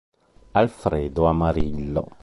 [0.53, 2.03] Alfredo Amarillo